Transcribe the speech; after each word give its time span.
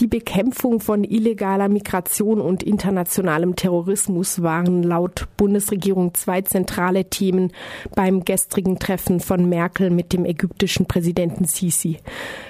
Die 0.00 0.06
Bekämpfung 0.06 0.80
von 0.80 1.04
illegaler 1.04 1.68
Migration 1.68 2.40
und 2.40 2.62
internationalem 2.62 3.54
Terrorismus 3.54 4.42
waren 4.42 4.82
laut 4.82 5.28
Bundesregierung 5.36 6.14
zwei 6.14 6.40
zentrale 6.40 7.10
Themen 7.10 7.52
beim 7.94 8.24
gestrigen 8.24 8.78
Treffen 8.78 9.20
von 9.20 9.46
Merkel 9.46 9.90
mit 9.90 10.14
dem 10.14 10.24
ägyptischen 10.24 10.86
Präsidenten 10.86 11.44
Sisi. 11.44 11.98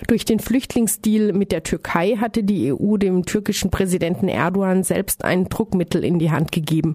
Durch 0.06 0.24
den 0.24 0.38
Flüchtlingsdeal 0.38 1.32
mit 1.32 1.50
der 1.50 1.64
Türkei 1.64 2.14
hatte 2.21 2.44
die 2.44 2.72
EU 2.72 2.96
dem 2.98 3.26
türkischen 3.26 3.72
Präsidenten 3.72 4.28
Erdogan 4.28 4.85
selbst 4.85 5.24
ein 5.24 5.48
Druckmittel 5.48 6.04
in 6.04 6.21
die 6.21 6.30
Hand 6.30 6.53
gegeben. 6.53 6.94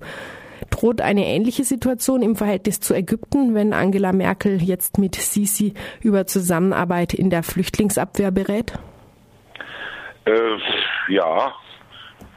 Droht 0.70 1.02
eine 1.02 1.26
ähnliche 1.26 1.66
Situation 1.66 2.22
im 2.22 2.38
Verhältnis 2.38 2.80
zu 2.80 2.94
Ägypten, 2.94 3.56
wenn 3.56 3.74
Angela 3.74 4.14
Merkel 4.14 4.64
jetzt 4.64 5.00
mit 5.00 5.16
Sisi 5.16 5.74
über 6.02 6.28
Zusammenarbeit 6.28 7.14
in 7.14 7.30
der 7.30 7.44
Flüchtlingsabwehr 7.44 8.32
berät? 8.32 8.72
Äh, 10.26 10.58
ja, 11.08 11.54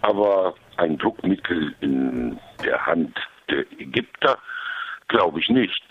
aber 0.02 0.54
ein 0.76 0.98
Druckmittel 0.98 1.74
in 1.80 2.38
der 2.62 2.84
Hand 2.84 3.18
der 3.50 3.60
Ägypter 3.78 4.38
glaube 5.08 5.40
ich 5.40 5.48
nicht. 5.48 5.84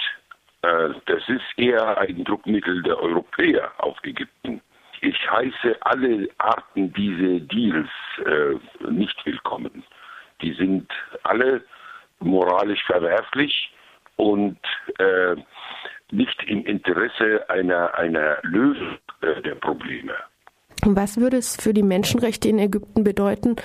Äh, 0.61 0.89
das 1.07 1.27
ist 1.27 1.57
eher 1.57 1.97
ein 1.97 2.23
Druckmittel 2.23 2.83
der 2.83 2.99
Europäer 2.99 3.71
auf 3.79 3.97
Ägypten. 4.03 4.61
Ich 5.01 5.29
heiße 5.29 5.77
alle 5.81 6.29
Arten 6.37 6.93
diese 6.93 7.41
Deals 7.41 7.89
äh, 8.25 8.89
nicht 8.89 9.25
willkommen. 9.25 9.83
Die 10.41 10.53
sind 10.53 10.91
alle 11.23 11.63
moralisch 12.19 12.83
verwerflich 12.85 13.71
und 14.15 14.59
äh, 14.99 15.35
nicht 16.11 16.43
im 16.43 16.65
Interesse 16.65 17.47
einer, 17.49 17.93
einer 17.95 18.37
Lösung 18.43 18.97
äh, 19.21 19.41
der 19.41 19.55
Probleme. 19.55 20.15
Was 20.95 21.17
würde 21.19 21.37
es 21.37 21.55
für 21.55 21.73
die 21.73 21.83
Menschenrechte 21.83 22.47
in 22.47 22.59
Ägypten 22.59 23.03
bedeuten, 23.03 23.55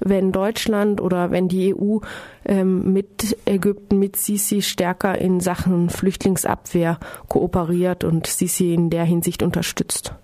wenn 0.00 0.32
Deutschland 0.32 1.00
oder 1.00 1.30
wenn 1.30 1.48
die 1.48 1.74
EU 1.74 1.98
ähm, 2.44 2.92
mit 2.92 3.36
Ägypten, 3.46 3.98
mit 3.98 4.16
Sisi 4.16 4.62
stärker 4.62 5.16
in 5.18 5.40
Sachen 5.40 5.90
Flüchtlingsabwehr 5.90 6.98
kooperiert 7.28 8.04
und 8.04 8.26
Sisi 8.26 8.74
in 8.74 8.90
der 8.90 9.04
Hinsicht 9.04 9.42
unterstützt? 9.42 10.14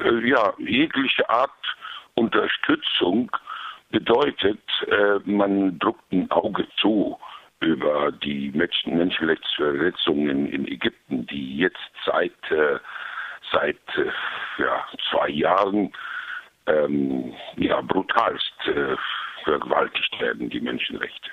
Äh, 0.00 0.28
ja, 0.28 0.52
jegliche 0.58 1.28
Art 1.28 1.50
Unterstützung 2.14 3.30
bedeutet, 3.90 4.60
äh, 4.86 5.18
man 5.24 5.78
druckt 5.78 6.12
ein 6.12 6.30
Auge 6.30 6.66
zu 6.80 7.18
über 7.60 8.10
die 8.10 8.50
Menschen 8.54 8.96
Menschenrechtsverletzungen 8.96 10.50
in 10.50 10.66
Ägypten, 10.66 11.26
die 11.26 11.58
jetzt 11.58 11.76
seit 12.06 12.32
äh, 12.50 12.78
seit 13.52 13.78
äh, 13.96 14.10
Jahren 15.30 15.92
ähm, 16.66 17.32
ja, 17.56 17.80
brutalst 17.80 18.54
äh, 18.66 18.96
vergewaltigt 19.44 20.20
werden, 20.20 20.50
die 20.50 20.60
Menschenrechte 20.60 21.30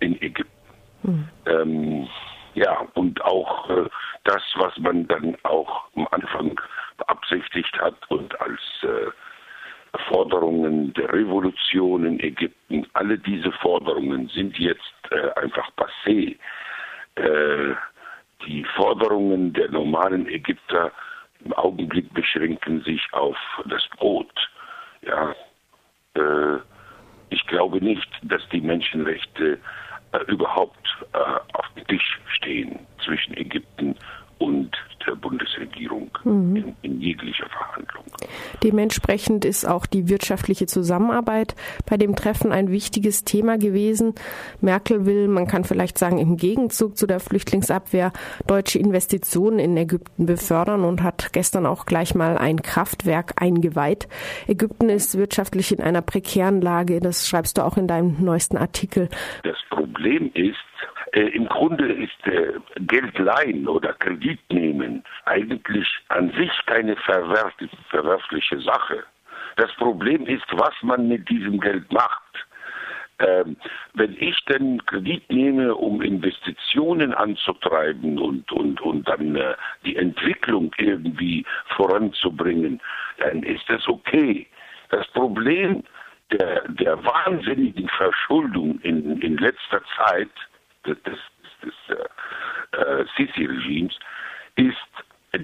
in 0.00 0.20
Ägypten. 0.22 0.48
Mhm. 1.02 1.28
Ähm, 1.46 2.08
ja, 2.54 2.86
und 2.94 3.22
auch 3.22 3.70
äh, 3.70 3.88
das, 4.24 4.42
was 4.56 4.76
man 4.78 5.06
dann 5.08 5.36
auch 5.44 5.84
am 5.94 6.08
Anfang 6.10 6.60
beabsichtigt 6.96 7.78
hat 7.78 7.94
und 8.10 8.38
als 8.40 8.60
äh, 8.82 9.10
Forderungen 10.08 10.92
der 10.94 11.12
Revolution 11.12 12.04
in 12.04 12.20
Ägypten, 12.20 12.86
alle 12.92 13.18
diese 13.18 13.52
Forderungen 13.52 14.28
sind 14.28 14.58
jetzt 14.58 14.92
äh, 15.10 15.30
einfach 15.40 15.70
passé. 15.76 16.36
Äh, 17.14 17.74
die 18.46 18.64
Forderungen 18.76 19.52
der 19.52 19.70
normalen 19.70 20.28
Ägypter 20.28 20.92
im 21.44 21.52
Augenblick 21.54 22.12
beschränken 22.14 22.82
sich 22.82 23.07
auf 23.28 23.36
das 23.66 23.86
Brot. 23.98 24.32
Ja, 25.02 25.34
äh, 26.14 26.58
ich 27.30 27.46
glaube 27.46 27.82
nicht, 27.84 28.08
dass 28.22 28.42
die 28.50 28.60
Menschenrechte 28.60 29.58
äh, 30.12 30.18
überhaupt 30.26 30.88
äh, 31.12 31.18
auf 31.18 31.66
dem 31.76 31.86
Tisch 31.86 32.20
stehen 32.36 32.86
zwischen 33.04 33.36
Ägypten 33.36 33.94
und 34.38 34.76
der 35.08 35.16
Bundesregierung 35.16 36.10
mhm. 36.24 36.56
in, 36.56 36.76
in, 36.82 37.00
jeglicher 37.00 37.48
Verhandlung. 37.48 38.04
Dementsprechend 38.62 39.44
ist 39.44 39.64
auch 39.64 39.86
die 39.86 40.08
wirtschaftliche 40.08 40.66
Zusammenarbeit 40.66 41.54
bei 41.88 41.96
dem 41.96 42.14
Treffen 42.14 42.52
ein 42.52 42.70
wichtiges 42.70 43.24
Thema 43.24 43.58
gewesen. 43.58 44.14
Merkel 44.60 45.06
will, 45.06 45.28
man 45.28 45.46
kann 45.46 45.64
vielleicht 45.64 45.98
sagen, 45.98 46.18
im 46.18 46.36
Gegenzug 46.36 46.96
zu 46.96 47.06
der 47.06 47.20
Flüchtlingsabwehr 47.20 48.12
deutsche 48.46 48.78
Investitionen 48.78 49.58
in 49.58 49.76
Ägypten 49.76 50.26
befördern 50.26 50.84
und 50.84 51.02
hat 51.02 51.32
gestern 51.32 51.66
auch 51.66 51.86
gleich 51.86 52.14
mal 52.14 52.36
ein 52.36 52.62
Kraftwerk 52.62 53.40
eingeweiht. 53.40 54.08
Ägypten 54.46 54.90
ist 54.90 55.16
wirtschaftlich 55.16 55.72
in 55.72 55.80
einer 55.80 56.02
prekären 56.02 56.60
Lage, 56.60 57.00
das 57.00 57.26
schreibst 57.28 57.58
du 57.58 57.62
auch 57.64 57.76
in 57.76 57.86
deinem 57.86 58.16
neuesten 58.22 58.58
Artikel. 58.58 59.08
Das 59.42 59.56
Problem 59.70 60.30
ist, 60.34 60.56
äh, 61.12 61.28
Im 61.28 61.46
Grunde 61.46 61.92
ist 61.92 62.26
äh, 62.26 62.54
Geld 62.80 63.18
leihen 63.18 63.68
oder 63.68 63.92
Kredit 63.94 64.40
nehmen 64.50 65.04
eigentlich 65.24 65.86
an 66.08 66.32
sich 66.32 66.50
keine 66.66 66.96
verwerfliche 66.96 68.60
Sache. 68.60 69.04
Das 69.56 69.72
Problem 69.76 70.26
ist, 70.26 70.46
was 70.52 70.74
man 70.82 71.08
mit 71.08 71.28
diesem 71.28 71.60
Geld 71.60 71.90
macht. 71.92 72.22
Ähm, 73.20 73.56
wenn 73.94 74.16
ich 74.20 74.44
denn 74.44 74.84
Kredit 74.86 75.28
nehme, 75.30 75.74
um 75.74 76.00
Investitionen 76.02 77.12
anzutreiben 77.12 78.18
und, 78.18 78.50
und, 78.52 78.80
und 78.80 79.08
dann 79.08 79.34
äh, 79.34 79.54
die 79.84 79.96
Entwicklung 79.96 80.72
irgendwie 80.78 81.44
voranzubringen, 81.76 82.80
dann 83.18 83.42
ist 83.42 83.68
das 83.68 83.88
okay. 83.88 84.46
Das 84.90 85.06
Problem 85.08 85.82
der, 86.30 86.68
der 86.68 87.04
wahnsinnigen 87.04 87.88
Verschuldung 87.88 88.78
in, 88.82 89.20
in 89.20 89.36
letzter 89.38 89.82
Zeit 89.96 90.30
des, 90.86 90.98
des 91.62 91.96
äh, 91.96 92.76
äh, 92.76 93.04
Sisi-Regimes 93.16 93.98
ist, 94.56 94.76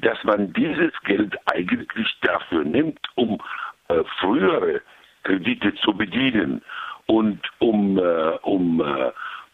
dass 0.02 0.22
man 0.24 0.52
dieses 0.52 0.92
Geld 1.04 1.36
eigentlich 1.52 2.08
dafür 2.22 2.64
nimmt, 2.64 3.00
um 3.16 3.40
äh, 3.88 4.02
frühere 4.18 4.80
Kredite 5.24 5.74
zu 5.76 5.92
bedienen 5.94 6.62
und 7.06 7.40
um, 7.58 7.98
äh, 7.98 8.38
um, 8.42 8.80
äh, 8.80 9.12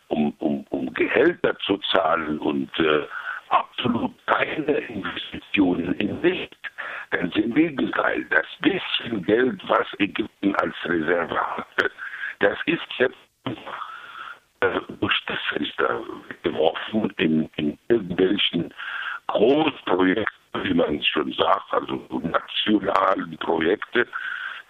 um, 0.09 0.33
um, 0.39 0.67
um 0.71 0.93
Gehälter 0.95 1.57
zu 1.61 1.79
zahlen 1.93 2.39
und 2.39 2.71
äh, 2.79 3.07
absolut 3.49 4.15
keine 4.27 4.79
Investitionen 4.79 5.95
in 5.95 6.21
Sicht. 6.23 6.57
Ganz 7.11 7.35
im 7.37 7.55
Gegenteil, 7.55 8.25
das 8.31 8.47
bisschen 8.61 9.25
Geld, 9.25 9.61
was 9.69 9.87
Ägypten 9.99 10.55
als 10.57 10.75
Reserve 10.85 11.37
hatte, 11.57 11.91
das 12.39 12.57
ist 12.67 12.87
jetzt 12.99 13.17
durch 15.01 15.25
das 15.27 15.39
Fenster 15.49 16.03
geworfen 16.43 17.13
in, 17.17 17.49
in 17.57 17.79
irgendwelchen 17.89 18.73
Großprojekten, 19.29 20.65
wie 20.65 20.75
man 20.75 20.97
es 20.97 21.07
schon 21.07 21.33
sagt, 21.33 21.73
also 21.73 22.03
nationalen 22.23 23.37
Projekte, 23.39 24.07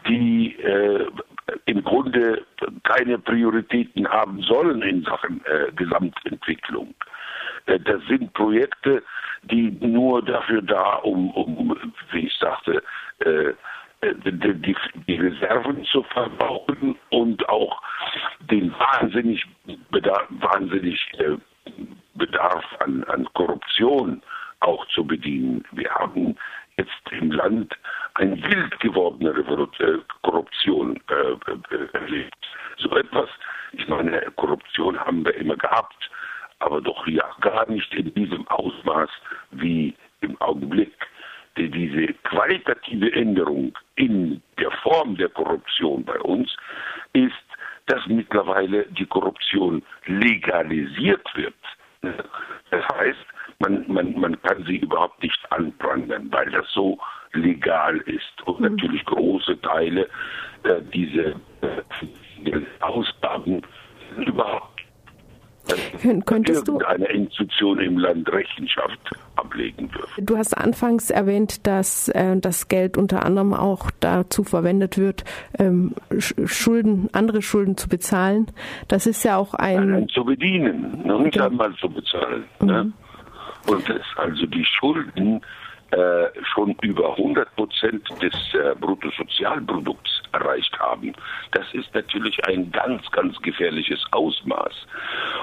die 0.07 0.57
äh, 0.57 1.07
im 1.67 1.83
Grunde 1.83 2.47
keine 3.11 3.19
Prioritäten 3.19 4.09
haben 4.09 4.41
sollen 4.43 4.83
in 4.83 5.03
Sachen 5.03 5.45
äh, 5.47 5.73
Gesamtentwicklung. 5.73 6.95
Äh, 7.67 7.81
das 7.81 8.01
sind 8.09 8.33
Projekte, 8.35 9.03
die 9.43 9.73
nur 9.81 10.25
dafür 10.25 10.63
da, 10.63 10.97
um, 10.97 11.31
um 11.33 11.77
wie 12.13 12.27
ich 12.27 12.37
sagte, 12.39 12.83
äh, 13.21 13.53
die, 14.03 14.75
die, 15.07 15.17
Reserven 15.17 15.85
zu 15.85 16.03
verbauen 16.05 16.97
und 17.11 17.47
auch 17.49 17.83
den 18.51 18.73
wahnsinnig 18.73 19.45
Bedarf, 19.91 20.27
wahnsinnig 20.31 21.01
äh, 21.19 21.37
Bedarf 22.15 22.65
an, 22.79 23.05
an 23.05 23.27
Korruption 23.35 24.23
auch 24.61 24.87
zu 24.89 25.05
bedienen. 25.05 25.65
Wir 25.73 25.91
haben 25.91 26.37
jetzt 26.81 27.13
im 27.13 27.31
Land 27.31 27.77
eine 28.15 28.37
wild 28.43 28.81
gewordene 28.81 29.31
äh, 29.31 29.99
Korruption 30.23 31.01
äh, 31.09 31.75
äh, 31.75 31.89
erlebt. 31.93 32.35
So 32.79 32.97
etwas, 32.97 33.29
ich 33.73 33.87
meine, 33.89 34.21
Korruption 34.37 34.99
haben 34.99 35.25
wir 35.25 35.35
immer 35.35 35.57
gehabt, 35.57 36.11
aber 36.59 36.81
doch 36.81 37.07
ja 37.07 37.25
gar 37.41 37.69
nicht 37.71 37.93
in 37.95 38.13
diesem 38.15 38.47
Ausmaß 38.49 39.11
wie 39.53 39.95
im 40.21 40.41
Augenblick. 40.41 40.93
Diese 41.57 42.15
qualitative 42.25 43.13
Änderung 43.13 43.77
in 43.97 44.41
der 44.59 44.71
Form 44.83 45.17
der 45.17 45.29
Korruption 45.29 46.05
bei 46.05 46.19
uns 46.21 46.57
ist 47.13 47.35
dass 47.91 48.07
mittlerweile 48.07 48.87
die 48.87 49.07
Korruption 49.07 49.83
legalisiert 50.07 51.27
wird. 51.35 51.55
Das 52.71 52.89
heißt, 52.95 53.27
man, 53.61 53.85
man, 53.89 54.19
man 54.19 54.43
kann 54.43 54.65
sie 54.65 54.79
überhaupt 54.79 55.23
nicht 55.23 55.39
anprangern, 55.51 56.29
weil 56.33 56.51
das 56.51 56.67
so 56.73 56.99
legal 57.33 57.99
ist. 57.99 58.43
Und 58.47 58.61
mhm. 58.61 58.75
natürlich 58.75 59.05
große 59.05 59.61
Teile 59.61 60.09
äh, 60.65 60.81
dieser 60.93 61.31
äh, 61.63 62.61
Ausgaben 62.81 63.63
überhaupt 64.17 64.81
Könntest 66.25 66.67
du 66.67 66.79
eine 66.79 67.07
Institution 67.07 67.79
im 67.79 67.99
Land 67.99 68.31
Rechenschaft 68.33 68.99
ablegen 69.37 69.89
dürfen. 69.91 70.27
Du 70.27 70.37
hast 70.37 70.57
anfangs 70.57 71.11
erwähnt, 71.11 71.67
dass 71.67 72.09
äh, 72.09 72.37
das 72.39 72.69
Geld 72.69 72.97
unter 72.97 73.25
anderem 73.25 73.55
auch 73.55 73.91
dazu 74.01 74.43
verwendet 74.43 74.99
wird, 74.99 75.25
ähm, 75.59 75.95
Schulden, 76.19 77.09
andere 77.13 77.43
Schulden 77.43 77.77
zu 77.77 77.89
bezahlen. 77.89 78.47
Das 78.89 79.07
ist 79.07 79.23
ja 79.23 79.37
auch 79.37 79.55
ein 79.55 79.91
Nein, 79.91 80.09
zu 80.09 80.25
bedienen, 80.25 81.03
noch 81.05 81.21
nicht 81.21 81.41
einmal 81.41 81.73
zu 81.75 81.89
bezahlen. 81.89 82.45
Ne? 82.61 82.65
Mhm. 82.65 82.67
Ne? 82.67 82.93
Und 83.67 83.89
dass 83.89 84.03
also 84.17 84.47
die 84.47 84.65
Schulden 84.65 85.41
äh, 85.91 86.29
schon 86.55 86.77
über 86.83 87.17
100 87.17 87.55
Prozent 87.57 88.09
des 88.23 88.33
äh, 88.55 88.75
Bruttosozialprodukts 88.79 90.23
erreicht 90.33 90.79
haben. 90.79 91.13
Das 91.51 91.67
ist 91.73 91.93
natürlich 91.95 92.45
ein 92.45 92.71
ganz, 92.71 93.11
ganz 93.11 93.37
gefährliches 93.43 94.01
Ausmaß. 94.13 94.87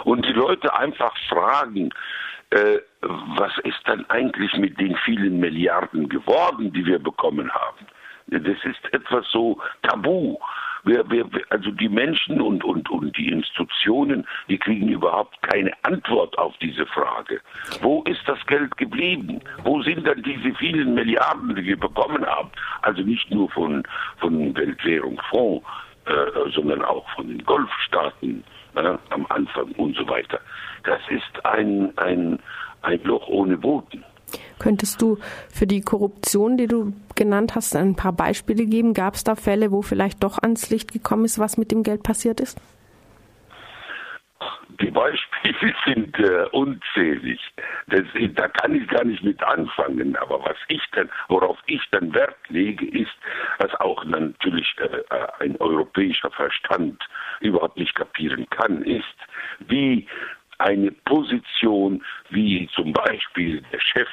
Und 0.06 0.26
die 0.26 0.32
Leute 0.32 0.74
einfach 0.74 1.14
fragen, 1.28 1.90
äh, 2.52 2.78
was 3.02 3.52
ist 3.66 3.82
dann 3.86 4.06
eigentlich 4.10 4.54
mit 4.54 4.80
den 4.80 4.96
vielen 5.04 5.40
Milliarden 5.40 6.08
geworden, 6.08 6.72
die 6.72 6.86
wir 6.86 7.00
bekommen 7.00 7.52
haben? 7.52 7.86
Das 8.28 8.58
ist 8.64 8.94
etwas 8.94 9.26
so 9.30 9.60
tabu. 9.84 10.38
Wir, 10.88 11.10
wir, 11.12 11.26
also 11.50 11.70
die 11.72 11.90
Menschen 11.90 12.40
und, 12.40 12.64
und, 12.64 12.90
und 12.90 13.16
die 13.18 13.28
Institutionen, 13.28 14.26
die 14.48 14.58
kriegen 14.58 14.88
überhaupt 14.88 15.42
keine 15.42 15.72
Antwort 15.84 16.38
auf 16.38 16.56
diese 16.60 16.86
Frage. 16.86 17.42
Wo 17.82 18.04
ist 18.04 18.22
das 18.26 18.40
Geld 18.48 18.76
geblieben? 18.78 19.42
Wo 19.64 19.82
sind 19.82 20.08
dann 20.08 20.24
diese 20.24 20.56
vielen 20.56 20.94
Milliarden, 20.94 21.56
die 21.56 21.66
wir 21.66 21.78
bekommen 21.78 22.26
haben? 22.26 22.50
Also 22.84 23.02
nicht 23.02 23.30
nur 23.30 23.50
von, 23.50 23.84
von 24.20 24.56
Weltwährungsfonds, 24.56 25.66
äh, 26.06 26.50
sondern 26.56 26.84
auch 26.86 27.06
von 27.16 27.28
den 27.28 27.44
Golfstaaten 27.44 28.44
äh, 28.76 28.98
am 29.10 29.26
Anfang 29.28 29.74
und 29.74 29.96
so 29.98 30.08
weiter. 30.08 30.40
Das 30.84 31.02
ist 31.10 31.46
ein, 31.46 31.92
ein, 31.98 32.40
ein 32.82 33.04
Loch 33.04 33.28
ohne 33.28 33.58
Boden. 33.58 34.06
Könntest 34.60 35.02
du 35.02 35.18
für 35.50 35.68
die 35.68 35.82
Korruption, 35.82 36.58
die 36.58 36.68
du 36.68 36.94
genannt 37.16 37.56
hast, 37.56 37.76
ein 37.76 37.96
paar 37.96 38.14
Beispiele 38.14 38.66
geben? 38.66 38.94
Gab 38.94 39.16
es 39.16 39.24
da 39.24 39.36
Fälle, 39.36 39.72
wo 39.72 39.82
vielleicht 39.82 40.24
doch 40.24 40.38
ans 40.40 40.70
Licht 40.70 40.92
gekommen 40.92 41.26
ist, 41.26 41.40
was 41.40 41.58
mit 41.58 41.72
dem 41.72 41.84
Geld 41.84 42.04
passiert 42.04 42.40
ist? 42.40 42.60
Die 44.82 44.92
Beispiele 44.92 45.74
sind 45.86 46.20
äh, 46.20 46.46
unzählig. 46.52 47.40
Das, 47.88 48.04
da 48.36 48.48
kann 48.48 48.76
ich 48.76 48.88
gar 48.88 49.04
nicht 49.04 49.24
mit 49.24 49.42
anfangen. 49.44 50.16
Aber 50.18 50.44
was 50.44 50.58
ich 50.68 50.82
dann, 50.92 51.10
worauf 51.30 51.58
ich 51.66 51.82
dann 51.92 52.14
Wert 52.14 52.38
lege, 52.50 52.86
ist, 52.86 53.16
was 53.58 53.74
auch 53.76 54.04
natürlich 54.06 54.76
äh, 54.80 55.04
äh 55.10 55.28
ein 55.40 55.56
europäischer 55.58 56.30
Verstand 56.32 57.02
überhaupt 57.40 57.78
nicht 57.78 57.96
kapieren 57.96 58.48
kann, 58.50 58.84
ist, 58.84 59.06
wie 59.68 60.08
eine 60.60 60.92
Position 60.92 62.04
wie 62.30 62.70
zum 62.74 62.94
Beispiel 62.94 63.62
der 63.72 63.80
Chef 63.80 64.10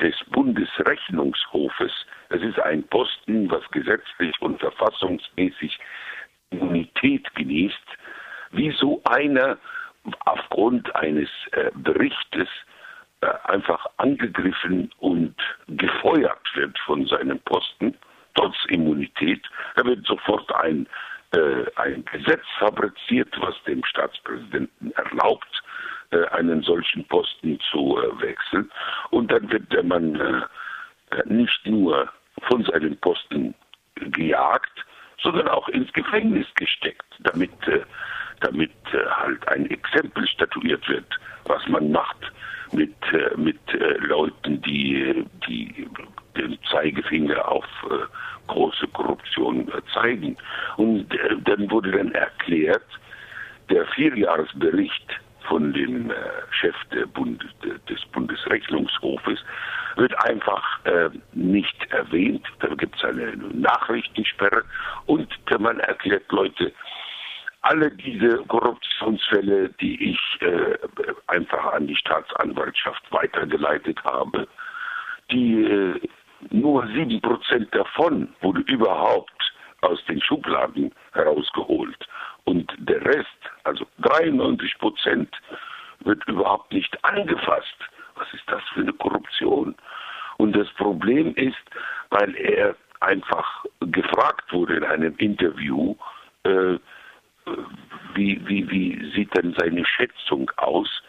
des 0.00 0.14
Bundesrechnungshofes, 0.30 1.92
das 2.30 2.42
ist 2.42 2.58
ein 2.60 2.82
Posten, 2.84 3.50
was 3.50 3.68
gesetzlich 3.70 4.34
und 4.40 4.58
verfassungsmäßig 4.60 5.78
Immunität 6.50 7.32
genießt, 7.34 7.86
wie 8.52 8.70
so 8.72 9.02
einer 9.04 9.58
aufgrund 10.24 10.94
eines 10.96 11.28
äh, 11.52 11.70
Berichtes 11.74 12.48
äh, 13.20 13.26
einfach 13.44 13.86
angegriffen 13.98 14.90
und 14.98 15.34
gefeuert 15.68 16.48
wird 16.54 16.78
von 16.80 17.06
seinem 17.06 17.38
Posten, 17.40 17.96
trotz 18.34 18.56
Immunität. 18.68 19.42
Da 19.76 19.84
wird 19.84 20.06
sofort 20.06 20.52
ein, 20.54 20.88
äh, 21.32 21.66
ein 21.76 22.04
Gesetz 22.06 22.44
fabriziert, 22.58 23.28
was 23.40 23.54
dem 23.64 23.84
Staatspräsidenten 23.84 24.92
erlaubt, 24.92 25.62
äh, 26.12 26.26
einen 26.30 26.60
solchen 26.62 27.04
Posten 27.04 27.60
zu 27.70 27.96
äh, 27.98 28.20
wechseln. 28.20 28.68
Und 29.10 29.30
dann 29.30 29.48
wird 29.48 29.72
der 29.72 29.84
Mann 29.84 30.16
äh, 30.16 31.22
nicht 31.26 31.64
nur 31.66 32.08
von 32.48 32.64
seinem 32.64 32.96
Posten 32.96 33.54
gejagt, 33.94 34.84
sondern 35.22 35.46
auch 35.46 35.68
ins 35.68 35.92
Gefängnis 35.92 36.48
gesteckt, 36.56 37.04
damit, 37.20 37.52
damit 38.40 38.72
halt 39.10 39.46
ein 39.48 39.70
Exempel 39.70 40.26
statuiert 40.26 40.88
wird, 40.88 41.06
was 41.44 41.64
man 41.68 41.92
macht 41.92 42.32
mit, 42.72 42.94
mit 43.36 43.58
Leuten, 43.98 44.62
die, 44.62 45.22
die 45.46 45.86
den 46.36 46.58
Zeigefinger 46.70 47.46
auf 47.46 47.66
große 48.46 48.88
Korruption 48.94 49.70
zeigen. 49.92 50.38
Und 50.78 51.06
dann 51.44 51.70
wurde 51.70 51.90
dann 51.90 52.12
erklärt, 52.12 52.86
der 53.68 53.84
Vierjahresbericht 53.88 55.20
von 55.50 55.72
dem 55.72 56.10
äh, 56.10 56.14
Chef 56.52 56.76
Bund, 57.12 57.44
des 57.88 58.00
Bundesrechnungshofes 58.12 59.40
wird 59.96 60.14
einfach 60.24 60.64
äh, 60.84 61.10
nicht 61.32 61.76
erwähnt. 61.90 62.46
Da 62.60 62.68
gibt 62.68 62.96
es 62.96 63.04
eine 63.04 63.36
Nachrichtensperre 63.36 64.62
und 65.06 65.28
man 65.58 65.80
erklärt 65.80 66.30
Leute, 66.30 66.72
alle 67.62 67.90
diese 67.90 68.38
Korruptionsfälle, 68.46 69.70
die 69.80 70.12
ich 70.12 70.20
äh, 70.40 70.78
einfach 71.26 71.72
an 71.72 71.88
die 71.88 71.96
Staatsanwaltschaft 71.96 73.02
weitergeleitet 73.10 74.02
habe, 74.04 74.46
die 75.32 75.64
äh, 75.64 76.00
nur 76.50 76.86
sieben 76.86 77.20
Prozent 77.20 77.74
davon 77.74 78.32
wurde 78.40 78.60
überhaupt 78.62 79.32
aus 79.82 79.98
den 80.06 80.22
Schubladen 80.22 80.94
herausgeholt. 81.12 82.08
Und 82.44 82.72
der 82.78 83.04
Rest, 83.04 83.28
also 83.64 83.86
93 83.98 84.78
Prozent, 84.78 85.34
wird 86.00 86.26
überhaupt 86.26 86.72
nicht 86.72 87.04
angefasst. 87.04 87.76
Was 88.16 88.32
ist 88.32 88.44
das 88.46 88.62
für 88.72 88.80
eine 88.80 88.92
Korruption? 88.92 89.74
Und 90.38 90.56
das 90.56 90.68
Problem 90.74 91.34
ist, 91.34 91.58
weil 92.10 92.34
er 92.36 92.74
einfach 93.00 93.64
gefragt 93.80 94.52
wurde 94.52 94.76
in 94.76 94.84
einem 94.84 95.16
Interview, 95.16 95.96
äh, 96.44 96.78
wie, 98.14 98.40
wie, 98.46 98.70
wie 98.70 99.12
sieht 99.14 99.36
denn 99.36 99.54
seine 99.58 99.84
Schätzung 99.84 100.50
aus 100.56 101.02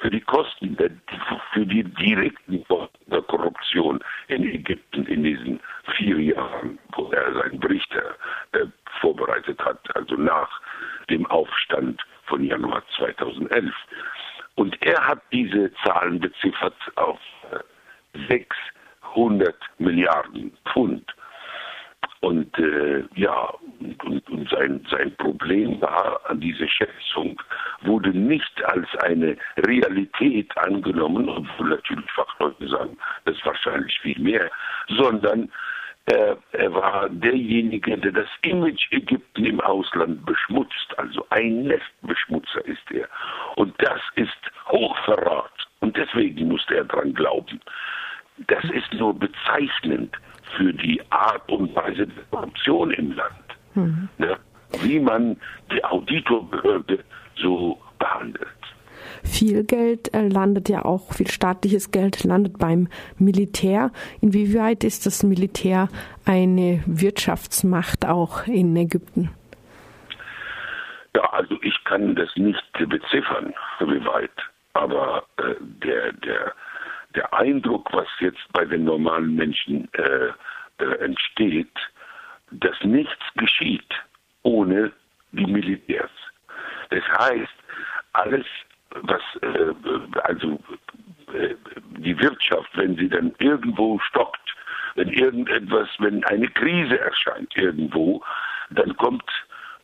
für 0.00 0.10
die 0.10 0.20
Kosten, 0.20 0.76
für 1.52 1.66
die 1.66 1.84
direkten 1.84 2.64
Kosten 2.66 3.10
der 3.10 3.22
Korruption 3.22 4.00
in 4.28 4.44
Ägypten 4.44 5.06
in 5.06 5.24
diesen 5.24 5.60
vier 5.96 6.18
Jahren, 6.20 6.78
wo 6.94 7.10
er 7.10 7.32
seinen 7.34 7.58
Bericht 7.60 7.92
äh, 8.52 8.66
vorbereitet 9.00 9.58
hat, 9.64 9.78
also 9.96 10.14
nach 10.14 10.60
dem 11.10 11.26
Aufstand 11.26 12.00
von 12.26 12.44
Januar 12.44 12.82
2011. 12.96 13.74
Und 14.54 14.76
er 14.82 15.06
hat 15.06 15.20
diese 15.32 15.72
Zahlen 15.84 16.20
beziffert 16.20 16.76
auf 16.96 17.20
600 18.28 19.48
äh, 19.48 19.52
Milliarden 19.78 20.56
Pfund. 20.66 21.04
Und 22.20 22.58
äh, 22.58 23.04
ja, 23.14 23.48
und, 23.80 24.28
und 24.28 24.50
sein, 24.50 24.84
sein 24.90 25.14
Problem 25.16 25.80
war, 25.80 26.20
diese 26.34 26.68
Schätzung 26.68 27.40
wurde 27.82 28.10
nicht 28.10 28.64
als 28.64 28.88
eine 29.02 29.36
Realität 29.58 30.56
angenommen, 30.58 31.28
obwohl 31.28 31.70
natürlich 31.70 32.10
Fachleute 32.10 32.68
sagen, 32.68 32.96
das 33.24 33.36
ist 33.36 33.46
wahrscheinlich 33.46 33.98
viel 34.00 34.18
mehr, 34.18 34.50
sondern 34.88 35.48
er, 36.06 36.38
er 36.52 36.74
war 36.74 37.08
derjenige, 37.08 37.96
der 37.98 38.12
das 38.12 38.28
Image 38.42 38.90
Ägypten 38.90 39.44
im 39.44 39.60
Ausland 39.60 40.24
beschmutzt. 40.24 40.94
Also 40.96 41.24
ein 41.30 41.64
Nestbeschmutzer 41.64 42.64
ist 42.66 42.90
er. 42.90 43.08
Und 43.56 43.74
das 43.78 44.00
ist 44.14 44.38
Hochverrat. 44.68 45.52
Und 45.80 45.96
deswegen 45.96 46.48
musste 46.48 46.76
er 46.76 46.84
dran 46.84 47.14
glauben. 47.14 47.60
Das 48.46 48.64
ist 48.64 48.92
nur 48.94 49.14
bezeichnend 49.18 50.16
für 50.56 50.72
die 50.72 51.00
Art 51.10 51.48
und 51.50 51.74
Weise 51.74 52.06
der 52.06 52.24
Korruption 52.30 52.90
im 52.92 53.12
Land. 53.12 53.44
Mhm. 53.74 54.08
Ne? 54.18 54.36
Wie 54.82 55.00
man 55.00 55.36
die 55.72 55.82
Auditorbehörde 55.84 57.04
so 57.36 57.78
behandelt 57.98 58.48
viel 59.24 59.64
Geld 59.64 60.12
äh, 60.14 60.28
landet 60.28 60.68
ja 60.68 60.84
auch, 60.84 61.12
viel 61.12 61.28
staatliches 61.28 61.90
Geld 61.90 62.24
landet 62.24 62.58
beim 62.58 62.88
Militär. 63.18 63.92
Inwieweit 64.20 64.84
ist 64.84 65.06
das 65.06 65.22
Militär 65.22 65.88
eine 66.24 66.82
Wirtschaftsmacht 66.86 68.06
auch 68.06 68.46
in 68.46 68.74
Ägypten? 68.76 69.30
Ja, 71.14 71.22
also 71.32 71.56
ich 71.62 71.74
kann 71.84 72.14
das 72.14 72.28
nicht 72.36 72.72
beziffern, 72.72 73.54
wie 73.80 74.04
weit. 74.04 74.30
Aber 74.74 75.24
äh, 75.38 75.54
der, 75.60 76.12
der, 76.12 76.52
der 77.14 77.32
Eindruck, 77.32 77.92
was 77.92 78.08
jetzt 78.20 78.46
bei 78.52 78.64
den 78.64 78.84
normalen 78.84 79.34
Menschen 79.34 79.88
äh, 79.94 80.32
äh, 80.78 81.04
entsteht, 81.04 81.72
dass 82.50 82.76
nichts 82.82 83.24
geschieht 83.36 83.88
ohne 84.42 84.92
die 85.32 85.46
Militärs. 85.46 86.10
Das 86.90 87.04
heißt, 87.18 87.52
alles 88.12 88.46
was 88.90 89.20
äh, 89.42 89.74
also 90.22 90.58
äh, 91.32 91.54
die 91.98 92.18
Wirtschaft, 92.18 92.70
wenn 92.74 92.96
sie 92.96 93.08
dann 93.08 93.34
irgendwo 93.38 93.98
stockt, 94.00 94.54
wenn 94.94 95.08
irgendetwas, 95.08 95.88
wenn 95.98 96.24
eine 96.24 96.48
Krise 96.48 96.98
erscheint 96.98 97.54
irgendwo, 97.56 98.22
dann 98.70 98.96
kommt 98.96 99.24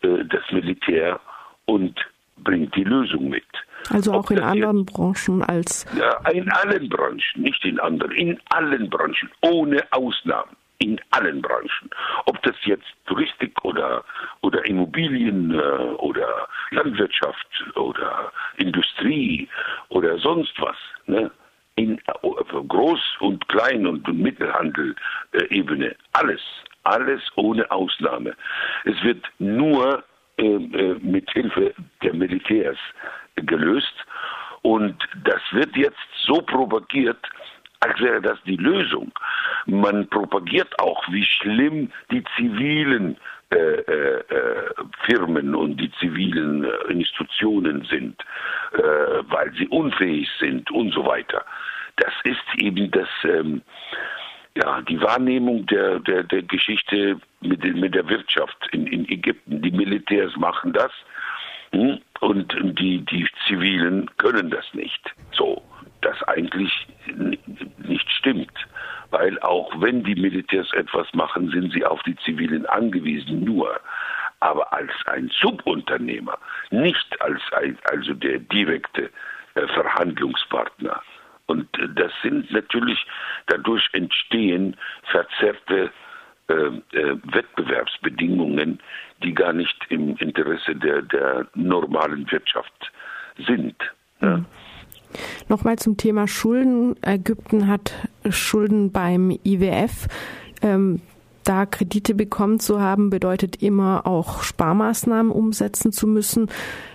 äh, 0.02 0.24
das 0.24 0.42
Militär 0.50 1.20
und 1.66 2.00
bringt 2.36 2.74
die 2.76 2.84
Lösung 2.84 3.28
mit. 3.28 3.44
Also 3.90 4.12
auch 4.12 4.30
in 4.30 4.40
anderen 4.40 4.84
Branchen 4.84 5.42
als. 5.42 5.86
Ja, 5.96 6.16
in 6.30 6.50
allen 6.50 6.88
Branchen, 6.88 7.42
nicht 7.42 7.64
in 7.64 7.78
anderen, 7.80 8.12
in 8.12 8.40
allen 8.50 8.88
Branchen, 8.88 9.30
ohne 9.42 9.80
Ausnahmen. 9.90 10.56
In 10.78 11.00
allen 11.10 11.40
Branchen. 11.40 11.88
Ob 12.26 12.42
das 12.42 12.56
jetzt 12.64 12.86
Touristik 13.06 13.52
oder, 13.64 14.04
oder 14.42 14.64
Immobilien 14.66 15.52
äh, 15.52 15.58
oder 15.98 16.48
Landwirtschaft 16.72 17.46
oder 17.76 18.32
Industrie 18.56 19.48
oder 19.88 20.18
sonst 20.18 20.52
was. 20.60 20.76
Ne? 21.06 21.30
in 21.76 21.98
Groß- 22.00 23.18
und 23.20 23.48
Klein- 23.48 23.86
und 23.86 24.06
Mittelhandel-Ebene. 24.06 25.90
Äh, 25.90 25.94
alles, 26.12 26.40
alles 26.84 27.20
ohne 27.36 27.68
Ausnahme. 27.70 28.34
Es 28.84 29.02
wird 29.02 29.24
nur 29.38 29.98
äh, 29.98 30.00
äh, 30.00 30.02
mit 30.36 31.30
Hilfe 31.30 31.74
der 32.02 32.14
Militärs 32.14 32.78
gelöst 33.36 33.94
und 34.64 34.96
das 35.24 35.42
wird 35.52 35.76
jetzt 35.76 35.98
so 36.22 36.40
propagiert, 36.40 37.18
als 37.80 38.00
wäre 38.00 38.22
das 38.22 38.42
die 38.44 38.56
Lösung. 38.56 39.12
Man 39.66 40.08
propagiert 40.08 40.68
auch, 40.80 41.02
wie 41.10 41.24
schlimm 41.24 41.92
die 42.10 42.24
zivilen 42.34 43.18
äh, 43.50 43.56
äh, 43.56 44.20
äh 44.20 44.70
Firmen 45.04 45.54
und 45.54 45.76
die 45.76 45.92
zivilen 46.00 46.64
äh, 46.64 46.92
Institutionen 46.92 47.84
sind, 47.90 48.24
äh, 48.72 48.78
weil 49.28 49.52
sie 49.52 49.68
unfähig 49.68 50.30
sind 50.40 50.70
und 50.70 50.94
so 50.94 51.04
weiter. 51.04 51.44
Das 51.96 52.14
ist 52.24 52.44
eben 52.56 52.90
das, 52.90 53.08
ähm, 53.24 53.60
ja, 54.56 54.82
die 54.82 55.00
Wahrnehmung 55.00 55.66
der, 55.66 55.98
der, 56.00 56.22
der 56.22 56.42
Geschichte 56.42 57.20
mit, 57.40 57.62
mit 57.62 57.94
der 57.94 58.08
Wirtschaft 58.08 58.56
in, 58.72 58.86
in 58.86 59.08
Ägypten. 59.08 59.62
Die 59.62 59.70
Militärs 59.70 60.36
machen 60.36 60.72
das 60.72 60.92
hm, 61.72 62.00
und 62.20 62.54
die, 62.78 63.00
die 63.00 63.26
Zivilen 63.46 64.08
können 64.18 64.50
das 64.50 64.64
nicht. 64.74 65.14
So, 65.32 65.62
das 66.00 66.22
eigentlich 66.24 66.86
nicht 67.78 68.10
stimmt 68.10 68.52
weil 69.14 69.38
auch 69.40 69.70
wenn 69.80 70.02
die 70.02 70.16
Militärs 70.16 70.72
etwas 70.72 71.06
machen, 71.14 71.48
sind 71.50 71.72
sie 71.72 71.84
auf 71.84 72.02
die 72.02 72.16
Zivilen 72.16 72.66
angewiesen, 72.66 73.44
nur 73.44 73.80
aber 74.40 74.72
als 74.72 74.90
ein 75.06 75.30
Subunternehmer, 75.40 76.36
nicht 76.70 77.20
als 77.20 77.40
ein, 77.52 77.78
also 77.84 78.12
der 78.12 78.40
direkte 78.40 79.10
äh, 79.54 79.66
Verhandlungspartner. 79.68 81.00
Und 81.46 81.68
das 81.94 82.12
sind 82.22 82.50
natürlich, 82.50 82.98
dadurch 83.46 83.86
entstehen 83.92 84.76
verzerrte 85.10 85.90
äh, 86.48 86.52
äh, 86.52 87.16
Wettbewerbsbedingungen, 87.32 88.78
die 89.22 89.32
gar 89.32 89.52
nicht 89.52 89.76
im 89.88 90.16
Interesse 90.16 90.74
der, 90.76 91.02
der 91.02 91.46
normalen 91.54 92.30
Wirtschaft 92.30 92.92
sind. 93.46 93.76
Mhm. 94.20 94.28
Ja. 94.28 94.44
Nochmal 95.48 95.76
zum 95.78 95.96
Thema 95.96 96.26
Schulden. 96.26 96.96
Ägypten 97.02 97.68
hat 97.68 97.94
Schulden 98.30 98.90
beim 98.92 99.30
IWF. 99.30 100.08
Ähm, 100.62 101.00
da 101.44 101.66
Kredite 101.66 102.14
bekommen 102.14 102.58
zu 102.58 102.80
haben, 102.80 103.10
bedeutet 103.10 103.62
immer 103.62 104.06
auch 104.06 104.42
Sparmaßnahmen 104.42 105.30
umsetzen 105.30 105.92
zu 105.92 106.06
müssen. 106.06 106.50